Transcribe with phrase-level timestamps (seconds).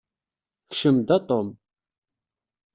[0.69, 1.47] Kcem-d, a Tom.